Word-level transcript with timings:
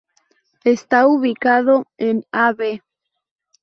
Está 0.63 1.05
ubicado 1.05 1.85
en 1.99 2.23
av. 2.31 2.57